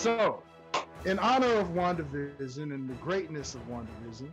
So, 0.00 0.42
in 1.04 1.18
honor 1.18 1.52
of 1.56 1.74
WandaVision 1.74 2.72
and 2.72 2.88
the 2.88 2.94
greatness 2.94 3.54
of 3.54 3.60
WandaVision, 3.68 4.30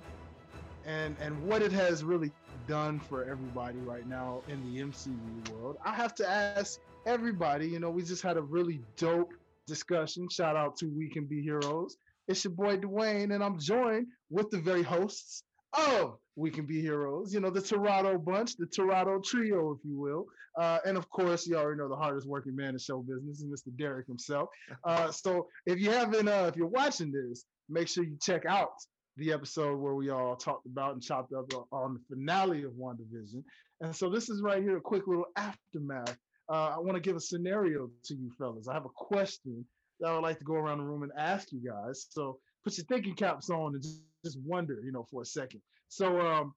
and 0.85 1.13
and 1.19 1.43
what 1.43 1.61
it 1.61 1.73
has 1.73 2.05
really 2.05 2.31
done 2.69 3.01
for 3.01 3.29
everybody 3.29 3.77
right 3.79 4.07
now 4.07 4.43
in 4.47 4.63
the 4.63 4.79
MCU 4.79 5.51
world, 5.51 5.75
I 5.83 5.91
have 5.91 6.15
to 6.15 6.29
ask 6.29 6.79
everybody. 7.05 7.67
You 7.67 7.81
know, 7.81 7.89
we 7.89 8.03
just 8.03 8.23
had 8.23 8.37
a 8.37 8.41
really 8.41 8.79
dope 8.95 9.33
discussion. 9.65 10.29
Shout 10.29 10.55
out 10.55 10.77
to 10.77 10.85
We 10.85 11.09
Can 11.09 11.25
Be 11.25 11.41
Heroes. 11.41 11.97
It's 12.29 12.45
your 12.45 12.53
boy 12.53 12.77
Dwayne, 12.77 13.35
and 13.35 13.43
I'm 13.43 13.59
joined 13.59 14.07
with 14.29 14.49
the 14.49 14.59
very 14.59 14.83
hosts 14.83 15.43
of 15.77 16.17
We 16.35 16.49
Can 16.49 16.65
Be 16.65 16.81
Heroes. 16.81 17.33
You 17.33 17.39
know, 17.39 17.49
the 17.49 17.61
Toronto 17.61 18.17
bunch, 18.17 18.55
the 18.57 18.65
Toronto 18.65 19.19
trio, 19.23 19.71
if 19.71 19.79
you 19.83 19.97
will. 19.97 20.25
Uh, 20.57 20.79
and 20.85 20.97
of 20.97 21.09
course, 21.09 21.45
you 21.45 21.55
already 21.55 21.77
know 21.77 21.87
the 21.87 21.95
hardest 21.95 22.27
working 22.27 22.55
man 22.55 22.69
in 22.69 22.79
show 22.79 22.99
business 23.01 23.41
is 23.41 23.45
Mr. 23.45 23.75
Derek 23.77 24.07
himself. 24.07 24.49
Uh, 24.83 25.11
so 25.11 25.47
if 25.65 25.79
you 25.79 25.91
haven't, 25.91 26.27
uh, 26.27 26.45
if 26.47 26.55
you're 26.55 26.67
watching 26.67 27.11
this, 27.11 27.45
make 27.69 27.87
sure 27.87 28.03
you 28.03 28.17
check 28.21 28.45
out 28.45 28.71
the 29.17 29.31
episode 29.31 29.77
where 29.77 29.95
we 29.95 30.09
all 30.09 30.35
talked 30.35 30.65
about 30.65 30.93
and 30.93 31.01
chopped 31.01 31.33
up 31.33 31.51
on 31.71 31.95
the 31.95 32.15
finale 32.15 32.63
of 32.63 32.71
WandaVision. 32.73 33.43
And 33.81 33.95
so 33.95 34.09
this 34.09 34.29
is 34.29 34.41
right 34.41 34.61
here, 34.61 34.77
a 34.77 34.81
quick 34.81 35.07
little 35.07 35.27
aftermath. 35.35 36.17
Uh, 36.49 36.73
I 36.75 36.79
want 36.79 36.95
to 36.95 37.01
give 37.01 37.15
a 37.15 37.19
scenario 37.19 37.89
to 38.05 38.15
you 38.15 38.31
fellas. 38.37 38.67
I 38.67 38.73
have 38.73 38.85
a 38.85 38.95
question 38.95 39.65
that 39.99 40.09
I 40.09 40.13
would 40.13 40.23
like 40.23 40.39
to 40.39 40.45
go 40.45 40.53
around 40.53 40.79
the 40.79 40.85
room 40.85 41.03
and 41.03 41.11
ask 41.17 41.51
you 41.51 41.59
guys. 41.59 42.07
So 42.09 42.39
put 42.67 42.77
your 42.77 42.85
thinking 42.85 43.15
caps 43.15 43.49
on 43.49 43.73
and 43.73 43.81
just, 43.81 44.01
just 44.25 44.37
wonder, 44.41 44.81
you 44.83 44.91
know, 44.91 45.05
for 45.09 45.21
a 45.21 45.25
second. 45.25 45.61
So 45.87 46.19
um, 46.19 46.53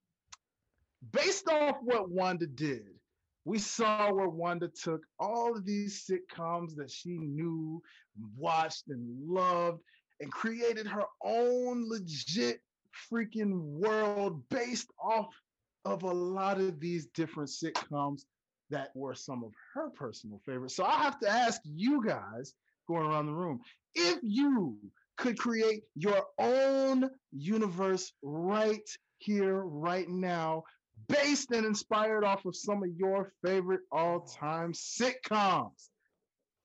based 1.12 1.48
off 1.48 1.76
what 1.82 2.10
Wanda 2.10 2.48
did, 2.48 2.82
we 3.44 3.60
saw 3.60 4.12
where 4.12 4.28
Wanda 4.28 4.68
took 4.68 5.02
all 5.20 5.56
of 5.56 5.64
these 5.64 6.04
sitcoms 6.04 6.74
that 6.74 6.90
she 6.90 7.10
knew, 7.10 7.80
watched, 8.36 8.88
and 8.88 9.06
loved, 9.24 9.82
and 10.20 10.32
created 10.32 10.88
her 10.88 11.04
own 11.24 11.88
legit 11.88 12.60
freaking 13.10 13.60
world 13.78 14.42
based 14.50 14.90
off 15.00 15.28
of 15.84 16.02
a 16.02 16.12
lot 16.12 16.58
of 16.58 16.80
these 16.80 17.06
different 17.14 17.50
sitcoms 17.50 18.22
that 18.70 18.90
were 18.96 19.14
some 19.14 19.44
of 19.44 19.52
her 19.74 19.90
personal 19.90 20.40
favorites. 20.44 20.74
So 20.74 20.84
I 20.84 21.04
have 21.04 21.20
to 21.20 21.28
ask 21.28 21.60
you 21.64 22.04
guys 22.04 22.52
going 22.88 23.06
around 23.06 23.26
the 23.26 23.32
room 23.32 23.60
if 23.94 24.18
you 24.22 24.76
could 25.20 25.38
create 25.38 25.82
your 25.94 26.24
own 26.38 27.08
universe 27.30 28.12
right 28.22 28.88
here, 29.18 29.60
right 29.62 30.08
now, 30.08 30.64
based 31.08 31.52
and 31.52 31.64
inspired 31.66 32.24
off 32.24 32.44
of 32.46 32.56
some 32.56 32.82
of 32.82 32.88
your 32.96 33.32
favorite 33.44 33.82
all-time 33.92 34.72
sitcoms. 34.72 35.88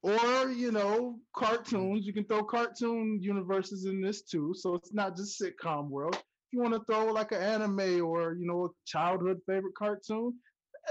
Or 0.02 0.52
you 0.52 0.72
know 0.72 1.17
cartoons. 1.36 2.06
You 2.06 2.14
can 2.14 2.25
throw 2.25 2.44
cartoon 2.44 3.20
universes 3.22 3.86
in 3.86 4.02
this 4.02 4.22
too 4.22 4.53
so 4.56 4.75
it's 4.75 4.94
not 4.94 5.17
just 5.17 5.42
sitcom 5.42 5.90
world. 5.90 6.14
If 6.14 6.22
you 6.52 6.59
want 6.62 6.75
to 6.75 6.84
throw 6.86 7.12
like 7.12 7.31
an 7.31 7.42
anime 7.42 8.06
or 8.06 8.34
you 8.34 8.45
know 8.45 8.66
a 8.66 8.69
childhood 8.86 9.40
favorite 9.47 9.73
cartoon 9.75 10.36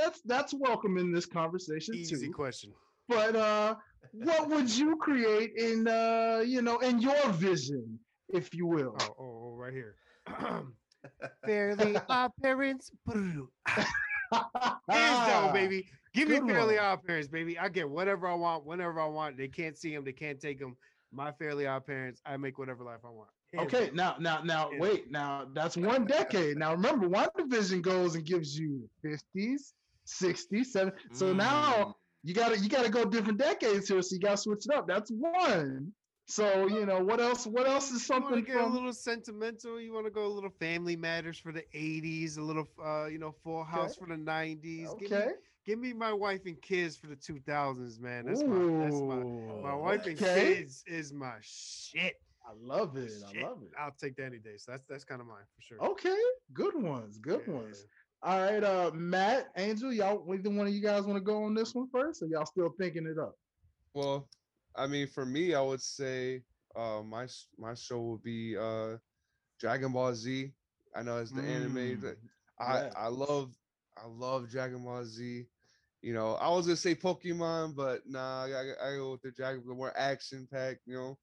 that's 0.00 0.20
that's 0.24 0.54
welcome 0.58 0.98
in 0.98 1.12
this 1.12 1.26
conversation 1.26 1.94
Easy 1.94 2.26
too. 2.26 2.32
question. 2.32 2.72
but 3.08 3.36
uh 3.36 3.74
what 4.12 4.48
would 4.48 4.70
you 4.70 4.97
create 4.97 5.52
in 5.56 5.86
uh 5.88 6.42
you 6.44 6.62
know 6.62 6.78
in 6.78 7.00
your 7.00 7.28
vision 7.33 7.98
if 8.28 8.55
you 8.55 8.66
will 8.66 8.94
Oh, 8.98 9.14
oh, 9.19 9.41
oh 9.52 9.55
right 9.56 9.72
here. 9.72 9.96
Fairly 11.44 11.96
Odd 12.08 12.30
Parents. 12.42 12.91
Hands 13.06 13.48
down, 14.88 15.52
baby. 15.52 15.86
Give 16.14 16.28
me 16.28 16.41
Fairly 16.41 16.77
one. 16.77 16.84
Odd 16.84 17.05
Parents, 17.05 17.28
baby. 17.28 17.58
I 17.58 17.69
get 17.69 17.88
whatever 17.88 18.27
I 18.28 18.34
want, 18.34 18.64
whenever 18.64 19.00
I 19.00 19.06
want. 19.06 19.36
They 19.36 19.48
can't 19.48 19.77
see 19.77 19.94
them. 19.94 20.05
They 20.05 20.12
can't 20.12 20.41
take 20.41 20.58
them. 20.58 20.77
My 21.12 21.30
Fairly 21.33 21.67
Odd 21.67 21.86
Parents. 21.86 22.20
I 22.24 22.36
make 22.36 22.58
whatever 22.58 22.84
life 22.84 23.01
I 23.05 23.11
want. 23.11 23.28
Hands 23.52 23.67
Okay, 23.67 23.86
down. 23.86 23.96
now, 23.96 24.17
now, 24.18 24.42
now, 24.42 24.70
Yeah. 24.73 24.80
wait. 24.80 25.11
Now 25.11 25.46
that's 25.52 25.77
one 25.77 26.07
decade. 26.07 26.57
Now 26.57 26.73
remember, 26.73 27.08
WandaVision 27.08 27.83
goes 27.83 28.14
and 28.14 28.24
gives 28.24 28.58
you 28.58 28.89
fifties, 29.02 29.74
sixties, 30.05 30.73
seven. 30.73 30.92
So 31.12 31.33
Mm. 31.33 31.36
now 31.36 31.96
you 32.24 32.35
gotta 32.35 32.58
you 32.58 32.70
gotta 32.70 32.90
go 32.90 33.05
different 33.07 33.39
decades 33.39 33.89
here. 33.89 34.02
So 34.02 34.14
you 34.14 34.20
gotta 34.20 34.39
switch 34.39 34.67
it 34.67 34.74
up. 34.74 34.89
That's 34.89 35.11
one. 35.11 35.95
So 36.27 36.67
you 36.68 36.86
know 36.86 37.05
what 37.05 37.20
else? 37.20 37.46
What 37.46 37.67
else 37.68 37.92
is 37.92 38.02
You 38.02 38.07
something 38.07 38.45
get 38.45 38.57
a 38.58 38.67
little 38.67 38.92
sentimental? 38.95 39.80
You 39.80 39.92
want 39.92 40.07
to 40.07 40.11
go 40.11 40.27
a 40.27 40.29
little 40.34 40.51
Family 40.51 40.96
Matters 40.96 41.39
for 41.39 41.52
the 41.52 41.64
'80s, 41.74 42.39
a 42.39 42.42
little, 42.42 42.67
uh, 42.83 43.07
you 43.07 43.18
know, 43.18 43.33
Full 43.33 43.64
House 43.64 43.96
for 43.96 44.08
the 44.08 44.17
'90s. 44.17 44.96
Give 44.96 45.13
me, 45.13 45.18
Okay. 45.18 45.34
give 45.67 45.79
me 45.79 45.92
my 45.92 46.13
wife 46.13 46.46
and 46.46 46.61
kids 46.63 46.96
for 46.96 47.08
the 47.08 47.17
2000s, 47.17 48.01
man. 48.01 48.27
That's 48.27 48.46
my, 48.46 48.64
that's 48.79 49.05
my, 49.05 49.24
my 49.61 49.74
wife 49.74 50.07
and 50.07 50.17
okay. 50.18 50.55
kids 50.55 50.83
is 50.86 51.13
my 51.13 51.36
shit. 51.42 52.17
I 52.46 52.52
love 52.57 52.96
it. 52.96 53.23
I 53.27 53.33
love 53.33 53.63
it. 53.63 53.70
I'll 53.79 53.92
take 53.92 54.17
that 54.17 54.24
any 54.27 54.39
day. 54.39 54.57
So 54.57 54.73
that's 54.73 54.84
that's 54.86 55.05
kind 55.05 55.20
of 55.20 55.27
mine 55.27 55.45
for 55.55 55.63
sure. 55.63 55.80
Okay, 55.80 56.23
good 56.52 56.74
ones. 56.83 57.18
Good 57.18 57.46
Yeah, 57.46 57.55
ones. 57.55 57.86
All 58.24 58.40
right, 58.40 58.64
uh, 58.64 58.90
Matt, 58.95 59.51
Angel, 59.57 59.92
y'all. 59.92 60.35
Either 60.35 60.51
one 60.51 60.67
of 60.67 60.74
you 60.74 60.80
guys 60.80 61.05
want 61.05 61.18
to 61.18 61.24
go 61.24 61.45
on 61.45 61.55
this 61.55 61.74
one 61.74 61.89
first, 61.90 62.23
or 62.23 62.27
y'all 62.27 62.46
still 62.46 62.70
thinking 62.79 63.07
it 63.07 63.18
up? 63.18 63.36
Well, 63.95 64.30
I 64.74 64.86
mean, 64.86 65.08
for 65.08 65.27
me, 65.27 65.55
I 65.55 65.61
would 65.61 65.83
say 65.83 66.45
uh, 66.74 67.02
my 67.02 67.29
my 67.58 67.74
show 67.74 68.01
would 68.02 68.23
be 68.23 68.57
uh, 68.57 68.96
Dragon 69.61 69.92
Ball 69.92 70.14
Z. 70.14 70.52
I 70.96 71.02
know 71.02 71.18
it's 71.18 71.33
the 71.33 71.46
anime 71.46 71.74
Mm, 71.74 72.01
that 72.01 72.17
I 72.58 72.83
yeah. 72.84 72.90
I 72.96 73.08
love. 73.08 73.55
I 73.96 74.07
love 74.07 74.51
Dragon 74.51 74.84
Ball 74.84 75.05
Z. 75.05 75.46
You 76.02 76.14
know, 76.14 76.34
I 76.34 76.48
was 76.51 76.67
gonna 76.67 76.77
say 76.77 76.95
Pokemon, 76.95 77.77
but 77.77 78.02
nah, 78.07 78.45
I, 78.45 78.51
I, 78.51 78.89
I 78.92 78.96
go 78.96 79.13
with 79.13 79.23
the 79.23 79.33
Dragon, 79.33 79.64
the 79.67 79.74
more 79.74 79.96
action 79.96 80.48
packed. 80.51 80.80
You 80.86 80.95
know, 80.95 81.18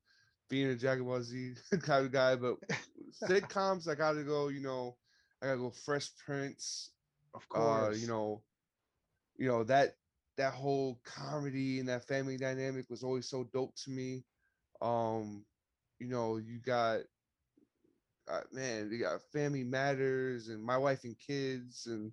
being 0.50 0.68
a 0.68 0.76
Dragon 0.76 1.06
Ball 1.06 1.22
Z 1.24 1.56
kind 1.82 2.06
of 2.06 2.12
guy. 2.12 2.36
But 2.36 2.58
sitcoms, 3.28 3.88
I 3.90 3.96
gotta 3.96 4.24
go. 4.24 4.50
You 4.50 4.62
know, 4.62 4.98
I 5.42 5.48
gotta 5.48 5.60
go 5.60 5.70
Fresh 5.72 6.16
Prince 6.18 6.92
Of 7.16 7.48
course. 7.50 7.56
uh 7.56 7.92
you 7.98 8.08
know 8.08 8.44
you 9.38 9.48
know 9.48 9.64
that 9.64 9.96
that 10.38 10.54
whole 10.54 11.00
comedy 11.04 11.80
and 11.80 11.90
that 11.90 12.04
family 12.08 12.38
dynamic 12.38 12.90
was 12.90 13.04
always 13.04 13.28
so 13.28 13.44
dope 13.54 13.76
to 13.76 13.92
me. 13.92 14.24
Um 14.82 15.46
you 16.00 16.08
know 16.08 16.38
you 16.38 16.60
got 16.60 17.02
uh, 18.30 18.42
man 18.52 18.90
you 18.92 19.00
got 19.00 19.22
family 19.22 19.64
matters 19.64 20.48
and 20.50 20.64
my 20.64 20.78
wife 20.78 21.04
and 21.04 21.18
kids 21.18 21.86
and 21.88 22.12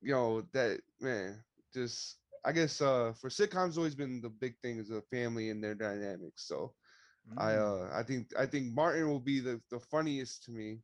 you 0.00 0.12
know 0.12 0.42
that 0.52 0.80
man 1.00 1.42
just 1.72 2.18
i 2.44 2.52
guess 2.52 2.80
uh 2.80 3.12
for 3.12 3.28
sitcoms 3.28 3.76
always 3.76 3.94
been 3.94 4.20
the 4.20 4.28
big 4.30 4.56
thing 4.60 4.78
is 4.78 4.88
the 4.88 5.00
family 5.02 5.50
and 5.50 5.62
their 5.62 5.74
dynamics. 5.74 6.42
So 6.46 6.74
i 7.36 7.54
Mm, 7.54 7.56
uh 7.56 7.90
i 7.94 8.02
think 8.02 8.28
i 8.38 8.46
think 8.46 8.72
martin 8.74 9.08
will 9.08 9.20
be 9.20 9.40
the 9.40 9.60
the 9.70 9.80
funniest 9.80 10.44
to 10.44 10.52
me 10.52 10.80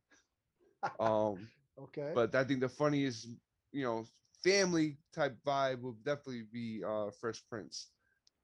um 0.99 1.49
okay. 1.79 2.13
but 2.13 2.33
I 2.35 2.43
think 2.43 2.61
the 2.61 2.69
funniest, 2.69 3.27
you 3.71 3.83
know, 3.83 4.05
family 4.43 4.97
type 5.13 5.37
vibe 5.45 5.81
would 5.81 6.03
definitely 6.03 6.43
be 6.43 6.83
uh 6.85 7.11
Fresh 7.11 7.47
Prince. 7.47 7.91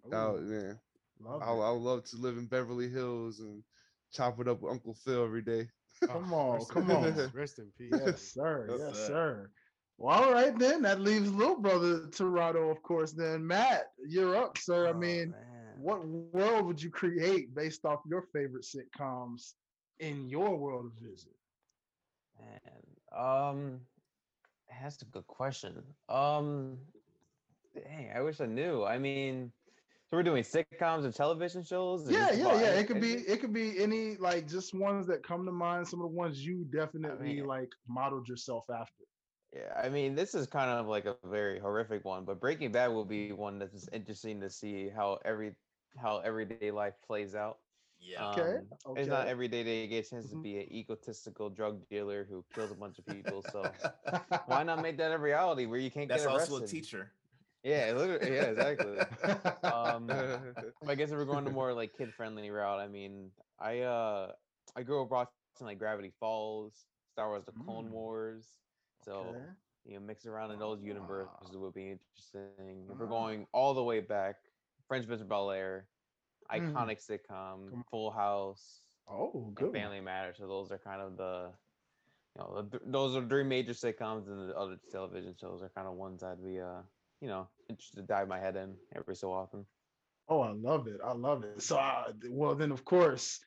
That 0.09 0.27
would- 0.31 0.47
Ooh, 0.47 0.49
yeah, 0.49 0.73
love 1.19 1.41
I. 1.41 1.51
I 1.51 1.71
would 1.71 1.81
love 1.81 2.03
to 2.05 2.17
live 2.17 2.37
in 2.37 2.47
Beverly 2.47 2.89
Hills 2.89 3.39
and 3.39 3.63
chop 4.11 4.39
it 4.39 4.47
up 4.47 4.61
with 4.61 4.71
Uncle 4.71 4.93
Phil 4.93 5.23
every 5.23 5.41
day. 5.41 5.69
Come 6.01 6.33
on, 6.33 6.65
rest 6.65 6.67
come 6.67 6.91
on. 6.91 7.23
Rest 7.33 7.59
in 7.59 7.71
peace. 7.77 7.99
yes, 7.99 8.21
sir. 8.23 8.69
Yes, 8.69 8.79
yes, 8.79 8.99
sir. 8.99 9.05
sir. 9.05 9.51
Well, 9.97 10.23
all 10.23 10.31
right 10.33 10.57
then. 10.57 10.81
That 10.83 10.99
leaves 11.01 11.31
little 11.31 11.59
brother 11.59 12.07
Toronto, 12.09 12.69
of 12.69 12.81
course. 12.83 13.13
Then 13.13 13.45
Matt, 13.47 13.93
you're 14.07 14.35
up, 14.35 14.57
sir. 14.57 14.87
I 14.89 14.93
Oh, 14.93 14.93
mean, 14.93 15.35
man. 15.35 15.75
what 15.75 16.05
world 16.07 16.47
would 16.47 16.63
you 16.63 16.73
create 16.73 17.35
based 17.37 17.67
off 17.67 17.85
your 17.89 18.05
favorite 18.11 18.47
sitcoms 18.49 19.43
in 19.99 20.27
your 20.29 20.55
world 20.57 20.85
of 20.85 20.93
vision? 20.93 21.33
Man, 22.39 23.17
um, 23.17 23.79
that's 24.81 25.01
a 25.01 25.05
good 25.05 25.27
question. 25.27 25.83
Um, 26.07 26.77
dang, 27.75 28.11
I 28.15 28.21
wish 28.21 28.39
I 28.39 28.45
knew. 28.45 28.83
I 28.83 28.97
mean, 28.97 29.51
so 30.09 30.17
we're 30.17 30.23
doing 30.23 30.43
sitcoms 30.43 31.05
and 31.05 31.13
television 31.13 31.63
shows. 31.63 32.09
Yeah, 32.09 32.31
yeah, 32.31 32.59
yeah. 32.59 32.71
It 32.79 32.87
could 32.87 33.01
be 33.01 33.13
it 33.13 33.41
could 33.41 33.53
be 33.53 33.79
any 33.81 34.15
like 34.17 34.47
just 34.47 34.73
ones 34.73 35.05
that 35.07 35.23
come 35.23 35.45
to 35.45 35.51
mind. 35.51 35.87
Some 35.87 36.01
of 36.01 36.09
the 36.09 36.15
ones 36.15 36.43
you 36.43 36.65
definitely 36.71 37.35
mean- 37.35 37.45
like 37.45 37.69
modeled 37.87 38.27
yourself 38.27 38.65
after. 38.69 39.03
Yeah, 39.53 39.73
I 39.83 39.89
mean, 39.89 40.13
this 40.13 40.35
is 40.35 40.45
kind 40.45 40.69
of 40.69 40.85
like 40.85 41.05
a 41.05 41.15
very 41.25 41.59
horrific 41.59 42.05
one, 42.05 42.23
but 42.23 42.39
Breaking 42.39 42.71
Bad 42.71 42.89
will 42.89 43.05
be 43.05 43.31
one 43.31 43.57
that's 43.57 43.89
interesting 43.91 44.39
to 44.41 44.49
see 44.49 44.89
how 44.89 45.17
every 45.25 45.55
how 45.97 46.19
everyday 46.19 46.69
life 46.69 46.93
plays 47.05 47.33
out. 47.33 47.57
Yeah. 48.01 48.31
Okay, 48.31 48.57
Um, 48.85 48.97
It's 48.97 49.07
not 49.09 49.27
every 49.27 49.47
day 49.47 49.63
they 49.63 49.87
get 49.87 50.05
a 50.05 50.09
chance 50.09 50.27
Mhm. 50.27 50.31
to 50.31 50.41
be 50.41 50.59
an 50.59 50.71
egotistical 50.71 51.49
drug 51.49 51.87
dealer 51.89 52.23
who 52.23 52.43
kills 52.53 52.71
a 52.71 52.75
bunch 52.75 52.97
of 52.99 53.05
people. 53.05 53.41
So 53.43 53.71
why 54.45 54.63
not 54.63 54.81
make 54.81 54.97
that 55.01 55.11
a 55.11 55.17
reality 55.17 55.65
where 55.65 55.79
you 55.79 55.91
can't 55.91 56.07
That's 56.09 56.23
get 56.23 56.31
arrested? 56.31 56.39
That's 56.41 56.51
also 56.51 56.63
a 56.65 56.67
teacher. 56.67 57.11
Yeah, 57.63 57.91
literally, 57.93 58.33
yeah, 58.35 58.55
exactly. 58.55 58.99
Um, 59.63 60.09
I 60.87 60.95
guess 60.95 61.11
if 61.11 61.17
we're 61.17 61.25
going 61.25 61.43
to 61.45 61.51
more 61.51 61.73
like 61.73 61.93
kid 61.93 62.13
friendly 62.15 62.49
route, 62.49 62.79
I 62.79 62.87
mean, 62.87 63.31
I 63.59 63.81
uh 63.81 64.33
I 64.75 64.83
grew 64.83 65.03
up 65.03 65.11
watching 65.11 65.35
like 65.67 65.77
Gravity 65.77 66.11
Falls, 66.19 66.87
Star 67.11 67.27
Wars: 67.29 67.43
The 67.45 67.51
Clone 67.51 67.89
Mm. 67.89 67.91
Wars, 67.91 68.59
so 69.03 69.11
Okay. 69.11 69.45
you 69.85 69.93
know, 69.95 69.99
mix 69.99 70.25
around 70.25 70.51
in 70.51 70.59
those 70.59 70.81
universes 70.83 71.51
Ah. 71.51 71.57
would 71.57 71.73
be 71.73 71.91
interesting. 71.91 72.87
If 72.89 72.97
we're 72.99 73.07
going 73.07 73.47
all 73.51 73.73
the 73.73 73.83
way 73.83 73.99
back, 73.99 74.35
Fresh 74.87 75.05
Prince 75.07 75.21
of 75.21 75.27
Bel 75.27 75.51
Air, 75.51 75.89
Mm. 76.55 76.73
iconic 76.75 76.99
sitcom, 76.99 77.73
Full 77.89 78.11
House, 78.11 78.81
Oh, 79.07 79.51
good. 79.55 79.71
one. 79.71 79.73
Family 79.73 80.01
Matters. 80.01 80.37
So 80.37 80.47
those 80.47 80.71
are 80.71 80.77
kind 80.77 81.01
of 81.01 81.17
the, 81.17 81.51
you 82.35 82.41
know, 82.41 82.67
the, 82.69 82.79
those 82.85 83.15
are 83.15 83.27
three 83.27 83.43
major 83.43 83.73
sitcoms, 83.73 84.27
and 84.27 84.49
the 84.49 84.55
other 84.57 84.77
television 84.91 85.35
shows 85.39 85.61
are 85.61 85.69
kind 85.69 85.87
of 85.87 85.95
ones 85.95 86.23
I'd 86.23 86.43
be, 86.43 86.59
uh, 86.59 86.81
you 87.21 87.27
know, 87.27 87.47
interested 87.69 87.97
to 88.01 88.07
dive 88.07 88.27
my 88.27 88.39
head 88.39 88.55
in 88.55 88.75
every 88.95 89.15
so 89.15 89.31
often. 89.31 89.65
Oh, 90.29 90.41
I 90.41 90.51
love 90.51 90.87
it. 90.87 90.99
I 91.03 91.13
love 91.13 91.43
it. 91.43 91.61
So, 91.61 91.77
I, 91.77 92.11
well, 92.29 92.55
then 92.55 92.71
of 92.71 92.85
course, 92.85 93.39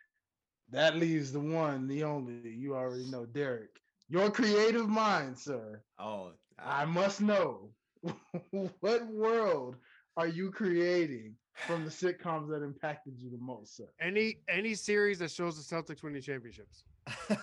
that 0.71 0.97
leaves 0.97 1.33
the 1.33 1.41
one, 1.41 1.87
the 1.89 2.05
only. 2.05 2.41
You 2.41 2.75
already 2.75 2.95
know, 2.95 3.27
Derek. 3.27 3.63
Your 4.09 4.31
creative 4.31 4.89
mind, 4.89 5.39
sir. 5.39 5.83
Oh, 5.99 6.33
I 6.59 6.85
must 6.85 7.21
know 7.21 7.71
what 8.81 9.07
world 9.07 9.77
are 10.17 10.27
you 10.27 10.51
creating 10.51 11.37
from 11.67 11.85
the 11.85 11.91
sitcoms 11.91 12.49
that 12.49 12.63
impacted 12.63 13.15
you 13.19 13.31
the 13.31 13.39
most, 13.39 13.77
sir? 13.77 13.85
Any 14.01 14.39
any 14.49 14.75
series 14.75 15.19
that 15.21 15.31
shows 15.31 15.57
the 15.57 15.75
Celtics 15.77 16.03
winning 16.03 16.23
championships. 16.23 16.85
And 17.31 17.43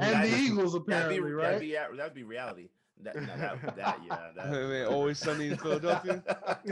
That 0.00 0.22
the 0.22 0.28
is- 0.28 0.40
Eagles, 0.40 0.72
That'd 0.72 0.86
apparently, 0.88 1.16
be, 1.20 1.32
right? 1.32 1.42
That'd 1.44 1.60
be, 1.60 1.74
a- 1.74 1.88
that'd 1.96 2.14
be 2.14 2.22
reality. 2.22 2.68
That, 3.02 3.16
no, 3.16 3.22
that, 3.26 3.76
that, 3.76 3.98
yeah. 4.06 4.28
That, 4.36 4.50
Man, 4.52 4.86
always 4.86 5.18
sunny 5.18 5.48
in 5.48 5.56
Philadelphia. 5.56 6.22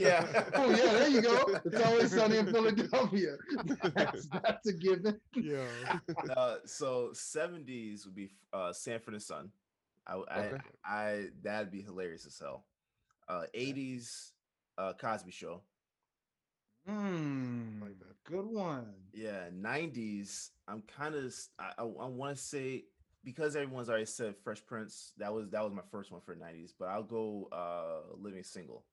yeah. 0.00 0.44
Oh 0.54 0.70
yeah, 0.70 0.92
there 0.92 1.08
you 1.08 1.20
go. 1.20 1.60
It's 1.64 1.80
always 1.84 2.10
sunny 2.14 2.38
in 2.38 2.46
Philadelphia. 2.46 3.36
That's, 3.94 4.28
that's 4.28 4.66
a 4.68 4.72
given. 4.72 5.20
Yeah. 5.34 5.66
uh, 6.36 6.56
so 6.64 7.10
70s 7.12 8.06
would 8.06 8.14
be 8.14 8.30
uh, 8.54 8.72
Sanford 8.72 9.14
and 9.14 9.22
Son. 9.22 9.50
I, 10.06 10.14
I, 10.14 10.38
Okay. 10.40 10.56
I, 10.86 11.24
that'd 11.42 11.70
be 11.70 11.82
hilarious 11.82 12.24
as 12.24 12.38
hell. 12.38 12.64
Uh, 13.28 13.42
80s, 13.54 14.30
uh, 14.78 14.92
Cosby 15.00 15.32
Show. 15.32 15.60
Hmm, 16.86 17.82
Like 17.82 17.98
that. 17.98 18.14
good 18.24 18.46
one. 18.46 18.86
Yeah, 19.12 19.48
90s. 19.54 20.50
I'm 20.66 20.82
kind 20.96 21.14
of. 21.14 21.34
I, 21.58 21.72
I, 21.78 21.82
I 21.82 22.06
want 22.06 22.36
to 22.36 22.42
say 22.42 22.84
because 23.24 23.56
everyone's 23.56 23.88
already 23.90 24.06
said 24.06 24.34
Fresh 24.42 24.64
Prince. 24.66 25.12
That 25.18 25.32
was 25.34 25.48
that 25.50 25.62
was 25.62 25.72
my 25.74 25.82
first 25.90 26.10
one 26.10 26.20
for 26.22 26.34
90s. 26.34 26.70
But 26.78 26.88
I'll 26.88 27.02
go 27.02 27.48
uh, 27.52 28.14
Living 28.18 28.42
Single. 28.42 28.84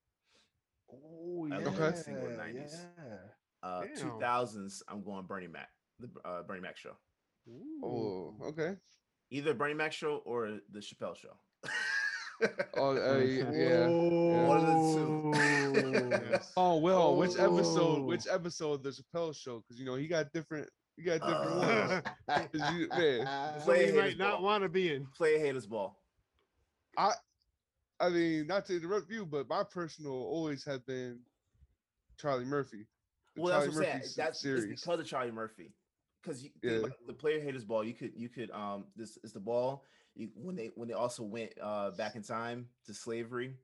Oh 0.92 1.46
yeah, 1.50 1.58
love 1.58 1.80
Okay. 1.80 1.96
single 1.96 2.28
90s. 2.28 2.74
yeah. 2.98 3.16
Uh, 3.62 3.82
Damn. 3.96 4.10
2000s. 4.20 4.82
I'm 4.88 5.02
going 5.02 5.24
Bernie 5.26 5.48
Mac. 5.48 5.68
The 5.98 6.08
uh, 6.24 6.42
Bernie 6.42 6.60
Mac 6.60 6.76
show. 6.76 6.92
Oh, 7.82 8.34
okay. 8.48 8.74
Either 9.30 9.54
Bernie 9.54 9.74
Mac 9.74 9.92
show 9.92 10.20
or 10.26 10.58
the 10.70 10.80
Chappelle 10.80 11.16
show. 11.16 11.34
Oh, 12.76 12.90
uh, 12.96 13.18
yeah. 13.52 13.88
One 14.46 14.58
of 14.58 14.66
the 14.66 14.94
two. 14.94 15.05
Yes. 16.36 16.52
Oh 16.56 16.76
well, 16.78 17.16
which 17.16 17.32
episode? 17.38 17.98
Oh. 17.98 18.02
Which 18.02 18.26
episode 18.30 18.72
of 18.74 18.82
the 18.82 18.90
Chappelle 18.90 19.34
show? 19.34 19.60
Because 19.60 19.78
you 19.80 19.86
know 19.86 19.94
he 19.94 20.06
got 20.06 20.32
different. 20.32 20.68
He 20.96 21.02
got 21.02 21.20
different 21.20 21.62
Uh, 21.64 22.00
ones. 22.28 22.48
'Cause 22.52 22.72
you- 22.74 22.88
man, 22.88 23.58
So 23.60 23.64
Play 23.66 23.86
you 23.88 23.92
haters 23.94 24.16
might 24.16 24.18
not 24.18 24.42
want 24.42 24.62
to 24.62 24.68
be 24.68 24.92
in. 24.94 25.06
Play 25.16 25.38
haters 25.38 25.66
ball. 25.66 26.00
I 26.96 27.12
I 28.00 28.08
mean, 28.10 28.46
not 28.46 28.66
to 28.66 28.76
interrupt 28.76 29.10
you, 29.10 29.24
but 29.26 29.48
my 29.48 29.62
personal 29.64 30.12
always 30.12 30.64
have 30.64 30.84
been 30.86 31.20
Charlie 32.18 32.44
Murphy. 32.44 32.86
the 33.34 33.42
Well, 33.42 33.52
that's 33.60 33.68
what 33.74 33.76
I'm 33.76 33.82
saying. 33.82 33.96
Murphy 33.98 34.08
se- 34.08 34.22
That's 34.22 34.30
it's 34.36 34.40
series. 34.42 34.80
because 34.82 35.00
of 35.00 35.06
Charlie 35.06 35.30
Murphy. 35.32 35.72
Because 36.22 36.42
Yeah. 36.62 36.82
the 37.06 37.12
player 37.14 37.40
haters 37.40 37.64
ball, 37.64 37.84
you 37.84 37.94
could 37.94 38.12
you 38.14 38.28
could 38.28 38.50
um 38.50 38.86
this 38.96 39.16
is 39.22 39.32
the 39.32 39.40
ball 39.40 39.84
you, 40.14 40.30
when 40.34 40.56
they 40.56 40.68
when 40.74 40.88
they 40.88 40.94
also 40.94 41.22
went 41.22 41.52
uh 41.60 41.90
back 41.92 42.16
in 42.16 42.22
time 42.22 42.68
to 42.86 42.94
slavery. 42.94 43.56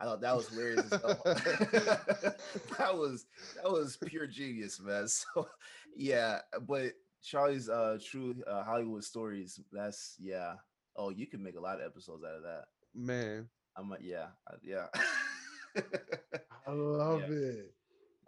I 0.00 0.04
thought 0.04 0.20
that 0.22 0.34
was 0.36 0.48
hilarious. 0.48 0.88
that 0.90 2.94
was 2.96 3.26
that 3.56 3.70
was 3.70 3.96
pure 3.98 4.26
genius, 4.26 4.80
man. 4.80 5.04
So 5.08 5.48
yeah, 5.94 6.40
but 6.62 6.92
Charlie's 7.22 7.68
uh 7.68 7.98
true 8.02 8.34
uh, 8.46 8.64
Hollywood 8.64 9.04
stories. 9.04 9.60
That's 9.72 10.16
yeah. 10.18 10.54
Oh, 10.96 11.10
you 11.10 11.26
could 11.26 11.40
make 11.40 11.56
a 11.56 11.60
lot 11.60 11.80
of 11.80 11.86
episodes 11.86 12.24
out 12.24 12.36
of 12.36 12.42
that. 12.42 12.64
Man, 12.94 13.48
I'm 13.76 13.88
like, 13.88 14.00
yeah, 14.02 14.26
yeah. 14.62 14.86
I 16.66 16.72
love 16.72 17.20
Yeah. 17.20 17.36
it. 17.36 17.74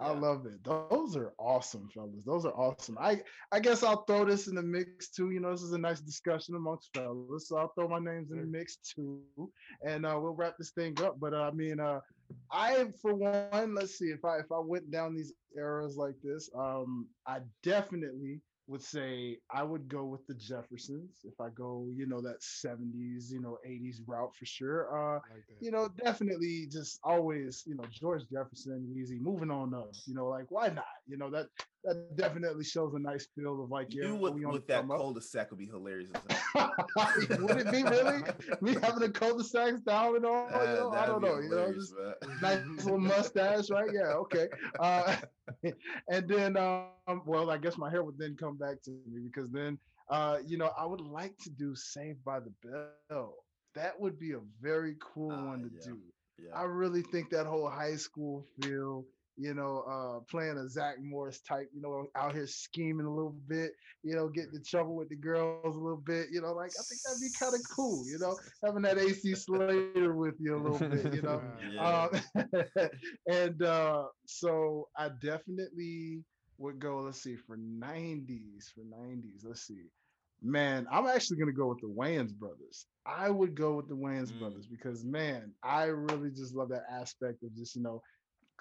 I 0.03 0.13
love 0.13 0.47
it. 0.47 0.63
Those 0.65 1.17
are 1.17 1.33
awesome, 1.39 1.89
fellas. 1.95 2.25
Those 2.27 2.45
are 2.45 2.53
awesome. 2.53 2.99
I 3.01 3.23
I 3.53 3.61
guess 3.61 3.83
I'll 3.83 4.05
throw 4.05 4.25
this 4.25 4.49
in 4.49 4.55
the 4.55 4.63
mix 4.63 5.11
too. 5.11 5.31
You 5.31 5.41
know, 5.41 5.51
this 5.53 5.63
is 5.63 5.73
a 5.73 5.79
nice 5.79 6.01
discussion 6.01 6.55
amongst 6.57 6.91
fellas. 6.95 7.49
So 7.49 7.57
I'll 7.57 7.73
throw 7.75 7.89
my 7.89 7.99
names 7.99 8.31
in 8.31 8.39
the 8.41 8.47
mix 8.47 8.77
too, 8.77 9.23
and 9.87 10.05
uh, 10.05 10.19
we'll 10.21 10.35
wrap 10.35 10.55
this 10.59 10.71
thing 10.71 11.01
up. 11.03 11.21
But 11.21 11.35
uh, 11.35 11.43
I 11.43 11.51
mean, 11.53 11.81
uh, 11.81 12.01
I 12.51 12.87
for 13.01 13.15
one, 13.15 13.75
let's 13.75 13.99
see 13.99 14.07
if 14.07 14.25
I 14.25 14.39
if 14.39 14.51
I 14.51 14.59
went 14.59 14.91
down 14.91 15.15
these 15.15 15.33
eras 15.57 15.97
like 15.97 16.17
this, 16.23 16.51
um, 16.59 17.07
I 17.27 17.39
definitely 17.63 18.41
would 18.67 18.83
say 18.83 19.39
I 19.53 19.63
would 19.63 19.89
go 19.89 20.05
with 20.05 20.27
the 20.27 20.35
Jeffersons. 20.35 21.21
If 21.25 21.41
I 21.41 21.49
go, 21.51 21.89
you 21.97 22.07
know, 22.07 22.21
that 22.23 22.43
70s, 22.43 23.33
you 23.33 23.41
know, 23.41 23.59
80s 23.65 24.01
route 24.07 24.35
for 24.37 24.47
sure. 24.47 24.89
Uh, 24.97 25.15
Like 25.15 25.45
you 25.61 25.71
know, 25.71 25.89
definitely 25.89 26.67
just 26.71 27.01
always, 27.05 27.63
you 27.67 27.75
know, 27.77 27.85
George 27.91 28.23
Jefferson, 28.33 28.93
easy, 28.97 29.19
moving 29.21 29.51
on 29.51 29.75
up. 29.75 29.91
You 30.07 30.15
know, 30.15 30.29
like 30.29 30.51
why 30.51 30.69
not? 30.69 30.85
You 31.07 31.17
know, 31.19 31.31
that 31.31 31.47
that 31.85 32.17
definitely 32.17 32.65
shows 32.65 32.95
a 32.95 32.99
nice 32.99 33.27
feel 33.35 33.63
of 33.63 33.71
like, 33.71 33.89
yeah, 33.95 34.05
you 34.05 34.15
with, 34.17 34.35
we 34.35 34.45
with 34.45 34.67
that 34.67 34.89
cul-de-sac 34.89 35.51
would 35.51 35.59
be 35.59 35.67
hilarious. 35.67 36.11
Would 37.39 37.59
it 37.59 37.71
be 37.71 37.83
really? 37.85 38.23
Me 38.61 38.75
having 38.83 39.03
a 39.03 39.11
cul-de-sacs 39.11 39.81
down 39.81 40.17
and 40.17 40.25
all? 40.27 40.49
you 40.49 40.55
Uh, 40.55 40.75
know, 40.75 40.91
I 40.93 41.07
don't 41.07 41.23
know. 41.23 41.39
You 41.39 41.51
know, 41.51 41.73
just 41.73 41.95
nice 42.41 42.61
little 42.65 42.99
mustache, 42.99 43.71
right? 43.71 43.91
Yeah, 43.93 44.15
okay. 44.25 44.49
Uh, 44.79 45.17
and 46.11 46.29
then, 46.29 46.57
um, 46.57 47.23
well, 47.27 47.51
I 47.51 47.59
guess 47.59 47.77
my 47.79 47.91
hair 47.91 48.03
would 48.05 48.19
then 48.19 48.37
come 48.39 48.57
back 48.57 48.83
to 48.85 48.91
me 48.91 49.21
because 49.21 49.51
then, 49.51 49.79
uh, 50.11 50.39
you 50.47 50.59
know, 50.59 50.71
I 50.79 50.87
would 50.87 51.01
like 51.01 51.37
to 51.39 51.51
do 51.51 51.75
Saved 51.75 52.25
by 52.25 52.41
the 52.41 52.53
Bell. 52.63 53.35
That 53.75 53.99
would 54.01 54.19
be 54.19 54.33
a 54.33 54.41
very 54.61 54.97
cool 55.01 55.29
Ah, 55.31 55.47
one 55.47 55.63
to 55.63 55.71
yeah. 55.71 55.81
do. 55.85 55.99
Yeah. 56.39 56.51
I 56.55 56.63
really 56.65 57.03
think 57.03 57.31
that 57.31 57.47
whole 57.47 57.69
high 57.69 57.97
school 57.97 58.45
feel, 58.61 59.05
you 59.37 59.55
know, 59.55 59.79
uh, 59.91 60.21
playing 60.31 60.59
a 60.59 60.69
Zach 60.69 60.97
Morris 61.01 61.41
type, 61.41 61.69
you 61.75 61.81
know, 61.81 62.07
out 62.17 62.35
here 62.35 62.47
scheming 62.47 63.07
a 63.07 63.15
little 63.15 63.37
bit, 63.49 63.73
you 64.03 64.15
know, 64.15 64.29
getting 64.29 64.55
in 64.55 64.63
trouble 64.65 64.97
with 64.97 65.09
the 65.09 65.17
girls 65.17 65.77
a 65.77 65.81
little 65.81 66.03
bit, 66.05 66.29
you 66.33 66.41
know, 66.41 66.53
like 66.53 66.73
I 66.79 66.83
think 66.89 67.03
that'd 67.05 67.21
be 67.21 67.31
kind 67.39 67.55
of 67.55 67.63
cool, 67.75 68.07
you 68.09 68.19
know, 68.19 68.37
having 68.65 68.83
that 68.83 68.99
AC 68.99 69.35
Slater 69.35 69.95
with 70.15 70.15
you 70.21 70.37
a 70.39 70.39
little 70.41 70.61
bit, 70.63 70.89
you 70.93 71.01
know. 71.01 71.21
Yeah. 71.73 71.81
Um, 71.81 72.11
and 73.29 73.63
uh, 73.63 74.05
so 74.27 74.89
I 74.97 75.09
definitely 75.21 76.25
would 76.59 76.79
go, 76.81 77.01
let's 77.01 77.23
see, 77.23 77.37
for 77.37 77.57
90s, 77.57 78.71
for 78.75 78.85
90s, 78.85 79.45
let's 79.45 79.67
see. 79.67 79.87
Man, 80.43 80.87
I'm 80.91 81.07
actually 81.07 81.39
gonna 81.39 81.53
go 81.53 81.69
with 81.69 81.81
the 81.81 81.89
Wayans 81.89 82.35
brothers. 82.35 82.87
I 83.07 83.31
would 83.31 83.55
go 83.55 83.77
with 83.77 83.89
the 83.89 83.97
Wayans 83.97 84.37
Mm. 84.37 84.37
brothers 84.37 84.67
because 84.67 85.05
man, 85.05 85.55
I 85.63 85.85
really 85.85 86.31
just 86.31 86.55
love 86.55 86.71
that 86.71 86.85
aspect 86.91 87.43
of 87.43 87.55
just, 87.55 87.77
you 87.77 87.83
know, 87.83 88.03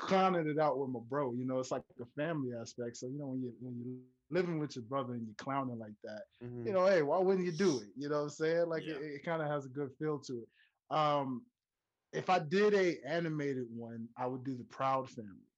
clowning 0.07 0.47
it 0.49 0.59
out 0.59 0.79
with 0.79 0.89
my 0.89 0.99
bro. 1.09 1.33
You 1.33 1.45
know, 1.45 1.59
it's 1.59 1.71
like 1.71 1.89
the 1.97 2.05
family 2.05 2.51
aspect. 2.59 2.97
So, 2.97 3.07
you 3.07 3.17
know, 3.19 3.27
when 3.27 3.41
you 3.41 3.53
when 3.61 3.79
you 3.79 4.01
living 4.29 4.59
with 4.59 4.75
your 4.75 4.85
brother 4.85 5.13
and 5.13 5.25
you're 5.25 5.35
clowning 5.35 5.79
like 5.79 5.95
that, 6.03 6.23
Mhm. 6.41 6.65
you 6.65 6.73
know, 6.73 6.85
hey, 6.85 7.01
why 7.03 7.19
wouldn't 7.19 7.45
you 7.45 7.51
do 7.51 7.79
it? 7.79 7.89
You 7.95 8.09
know 8.09 8.17
what 8.17 8.23
I'm 8.23 8.29
saying? 8.29 8.67
Like 8.69 8.85
Yeah. 8.85 8.97
it, 8.97 8.99
it 9.01 9.23
kind 9.23 9.41
of 9.41 9.47
has 9.49 9.65
a 9.65 9.69
good 9.69 9.91
feel 9.99 10.19
to 10.19 10.43
it. 10.43 10.95
Um, 10.95 11.45
if 12.13 12.29
I 12.29 12.39
did 12.39 12.73
a 12.73 12.99
animated 13.07 13.67
one, 13.69 14.09
I 14.17 14.27
would 14.27 14.43
do 14.43 14.55
the 14.57 14.63
Proud 14.65 15.09
Family, 15.09 15.49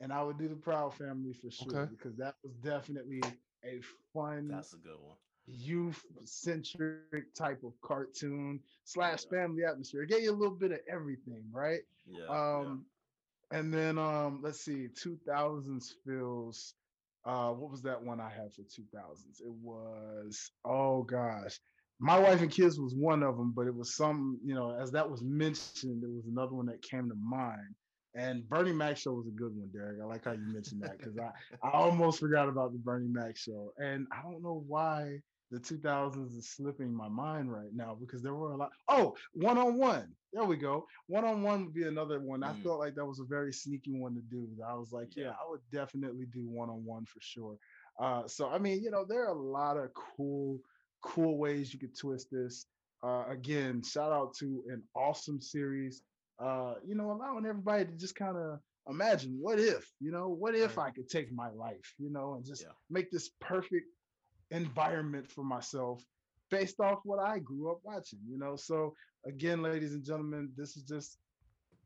and 0.00 0.12
I 0.12 0.22
would 0.22 0.38
do 0.38 0.48
the 0.48 0.56
Proud 0.56 0.94
Family 0.94 1.32
for 1.34 1.50
sure 1.50 1.80
Okay. 1.80 1.88
because 1.88 2.16
that 2.16 2.36
was 2.42 2.54
definitely 2.56 3.38
a 3.64 3.80
fun 4.12 4.64
That's 4.64 4.72
a 4.74 4.78
good 4.78 5.00
one. 5.00 5.16
youth 5.46 6.04
centric 6.24 7.02
type 7.06 7.34
of 7.34 7.48
cartoon 7.50 8.32
slash 8.54 8.98
Yeah. 9.04 9.26
family 9.26 9.40
atmosphere. 9.42 9.86
It 10.02 10.10
gave 10.10 10.10
you 10.10 10.18
a 10.18 10.22
little 10.22 10.56
bit 10.56 10.70
of 10.72 10.80
everything, 10.88 11.44
right? 11.50 11.80
Yeah. 12.06 12.28
Um, 12.28 12.86
and 13.50 13.72
then 13.72 13.98
um, 13.98 14.40
let's 14.42 14.60
see, 14.64 14.88
2000s 15.02 15.94
feels. 16.06 16.74
Uh, 17.24 17.50
what 17.50 17.70
was 17.70 17.82
that 17.82 18.02
one 18.02 18.20
I 18.20 18.30
had 18.30 18.52
for 18.54 18.62
2000s? 18.62 19.40
It 19.40 19.52
was 19.62 20.50
oh 20.64 21.02
gosh, 21.02 21.58
my 22.00 22.18
wife 22.18 22.40
and 22.40 22.50
kids 22.50 22.78
was 22.78 22.94
one 22.94 23.22
of 23.22 23.36
them, 23.36 23.52
but 23.54 23.66
it 23.66 23.74
was 23.74 23.96
some 23.96 24.38
you 24.44 24.54
know 24.54 24.76
as 24.80 24.90
that 24.92 25.10
was 25.10 25.22
mentioned, 25.22 26.02
there 26.02 26.10
was 26.10 26.26
another 26.26 26.54
one 26.54 26.66
that 26.66 26.82
came 26.82 27.08
to 27.08 27.14
mind. 27.16 27.74
And 28.14 28.48
Bernie 28.48 28.72
Mac 28.72 28.96
show 28.96 29.12
was 29.12 29.28
a 29.28 29.30
good 29.30 29.54
one, 29.54 29.70
Derek. 29.72 29.98
I 30.02 30.06
like 30.06 30.24
how 30.24 30.32
you 30.32 30.52
mentioned 30.52 30.82
that 30.82 30.98
because 30.98 31.16
I 31.18 31.30
I 31.62 31.70
almost 31.72 32.20
forgot 32.20 32.48
about 32.48 32.72
the 32.72 32.78
Bernie 32.78 33.08
Mac 33.08 33.36
show, 33.36 33.72
and 33.78 34.06
I 34.12 34.22
don't 34.22 34.42
know 34.42 34.64
why 34.66 35.20
the 35.50 35.60
2000s 35.60 36.34
is 36.34 36.50
slipping 36.50 36.92
my 36.94 37.08
mind 37.08 37.52
right 37.52 37.72
now 37.72 37.94
because 37.94 38.22
there 38.22 38.34
were 38.34 38.52
a 38.52 38.56
lot. 38.56 38.70
Oh, 38.88 39.16
one 39.32 39.58
on 39.58 39.78
one. 39.78 40.16
There 40.32 40.44
we 40.44 40.56
go. 40.56 40.86
One 41.06 41.24
on 41.24 41.42
one 41.42 41.64
would 41.64 41.74
be 41.74 41.86
another 41.86 42.20
one. 42.20 42.42
I 42.42 42.52
Mm. 42.52 42.62
felt 42.62 42.78
like 42.78 42.94
that 42.96 43.06
was 43.06 43.20
a 43.20 43.24
very 43.24 43.52
sneaky 43.52 43.92
one 43.92 44.14
to 44.14 44.22
do. 44.22 44.56
I 44.66 44.74
was 44.74 44.92
like, 44.92 45.16
yeah, 45.16 45.26
Yeah. 45.26 45.30
I 45.30 45.48
would 45.48 45.62
definitely 45.70 46.26
do 46.26 46.46
one 46.48 46.68
on 46.68 46.84
one 46.84 47.06
for 47.06 47.20
sure. 47.20 47.58
Uh, 47.98 48.26
so 48.28 48.48
I 48.48 48.58
mean, 48.58 48.82
you 48.82 48.90
know, 48.90 49.04
there 49.04 49.24
are 49.24 49.36
a 49.36 49.42
lot 49.42 49.76
of 49.78 49.92
cool, 49.94 50.60
cool 51.02 51.38
ways 51.38 51.72
you 51.72 51.80
could 51.80 51.96
twist 51.98 52.28
this. 52.30 52.66
Uh, 53.02 53.24
again, 53.28 53.82
shout 53.82 54.12
out 54.12 54.34
to 54.34 54.64
an 54.68 54.82
awesome 54.94 55.40
series. 55.40 56.02
Uh, 56.38 56.74
you 56.84 56.94
know, 56.94 57.10
allowing 57.10 57.46
everybody 57.46 57.84
to 57.86 57.96
just 57.96 58.14
kind 58.14 58.36
of 58.36 58.60
imagine 58.88 59.38
what 59.40 59.58
if, 59.58 59.92
you 60.00 60.10
know, 60.10 60.28
what 60.28 60.54
if 60.54 60.78
I 60.78 60.90
could 60.90 61.08
take 61.08 61.32
my 61.32 61.50
life, 61.50 61.94
you 61.98 62.10
know, 62.10 62.34
and 62.34 62.44
just 62.44 62.62
Yeah. 62.64 62.72
make 62.90 63.10
this 63.10 63.30
perfect 63.40 63.86
environment 64.50 65.30
for 65.30 65.44
myself 65.44 66.04
based 66.50 66.80
off 66.80 67.00
what 67.04 67.18
I 67.18 67.38
grew 67.38 67.70
up 67.70 67.80
watching, 67.82 68.20
you 68.28 68.38
know. 68.38 68.56
So 68.56 68.94
again, 69.26 69.62
ladies 69.62 69.92
and 69.92 70.04
gentlemen, 70.04 70.50
this 70.56 70.76
is 70.76 70.82
just 70.82 71.18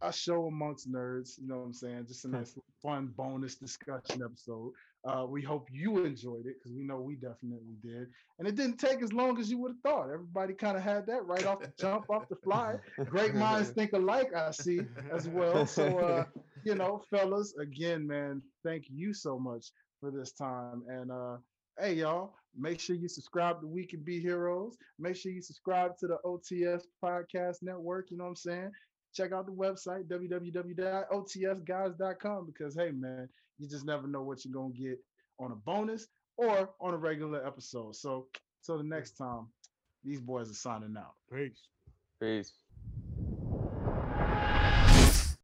a 0.03 0.13
show 0.13 0.47
amongst 0.47 0.91
nerds, 0.91 1.39
you 1.39 1.47
know 1.47 1.59
what 1.59 1.67
I'm 1.67 1.73
saying? 1.73 2.07
Just 2.09 2.25
a 2.25 2.29
nice 2.29 2.57
fun 2.83 3.13
bonus 3.17 3.55
discussion 3.55 4.23
episode. 4.25 4.73
Uh, 5.05 5.25
we 5.29 5.43
hope 5.43 5.69
you 5.73 6.05
enjoyed 6.05 6.47
it 6.47 6.57
because 6.59 6.77
we 6.77 6.85
know 6.85 7.01
we 7.01 7.15
definitely 7.15 7.77
did. 7.83 8.09
And 8.39 8.47
it 8.47 8.55
didn't 8.55 8.79
take 8.79 9.03
as 9.03 9.13
long 9.13 9.39
as 9.39 9.51
you 9.51 9.59
would 9.59 9.73
have 9.73 9.81
thought. 9.81 10.13
Everybody 10.13 10.55
kind 10.55 10.77
of 10.77 10.83
had 10.83 11.07
that 11.07 11.25
right 11.25 11.47
off 11.47 11.61
the 11.61 11.73
jump, 11.81 12.09
off 12.11 12.29
the 12.29 12.37
fly. 12.37 12.77
Great 13.07 13.35
minds 13.35 13.71
think 13.77 13.93
alike, 13.93 14.33
I 14.35 14.51
see 14.51 14.81
as 15.13 15.29
well. 15.29 15.67
So 15.67 15.99
uh, 15.99 16.25
you 16.65 16.75
know, 16.75 17.03
fellas, 17.11 17.55
again, 17.61 18.07
man, 18.07 18.43
thank 18.65 18.85
you 18.89 19.13
so 19.13 19.39
much 19.39 19.67
for 20.01 20.11
this 20.11 20.33
time. 20.33 20.83
And 20.89 21.11
uh, 21.11 21.37
hey, 21.79 21.95
y'all, 21.95 22.35
make 22.57 22.81
sure 22.81 22.97
you 22.97 23.09
subscribe 23.09 23.61
to 23.61 23.67
We 23.67 23.87
Can 23.87 24.01
Be 24.01 24.19
Heroes. 24.21 24.79
Make 24.99 25.17
sure 25.17 25.33
you 25.33 25.43
subscribe 25.43 25.99
to 25.99 26.07
the 26.07 26.19
OTS 26.25 26.85
Podcast 27.03 27.63
Network. 27.63 28.11
You 28.11 28.17
know 28.19 28.25
what 28.25 28.31
I'm 28.31 28.37
saying? 28.37 28.71
Check 29.15 29.33
out 29.33 29.47
the 29.47 29.53
website, 29.53 30.07
www.otsguys.com, 30.09 32.47
because 32.47 32.75
hey, 32.75 32.91
man, 32.93 33.29
you 33.59 33.69
just 33.69 33.85
never 33.85 34.07
know 34.07 34.23
what 34.23 34.43
you're 34.45 34.55
going 34.55 34.73
to 34.73 34.79
get 34.79 34.99
on 35.39 35.53
a 35.53 35.57
bonus 35.57 36.09
or 36.37 36.71
on 36.81 36.95
a 36.95 36.97
regular 36.97 37.47
episode. 37.47 37.95
So, 37.95 38.29
till 38.65 38.79
the 38.79 38.85
next 38.85 39.13
time, 39.13 39.49
these 40.03 40.21
boys 40.21 40.51
are 40.51 40.55
signing 40.55 40.97
out. 40.97 41.15
Peace. 41.33 41.69
Peace. 42.21 42.62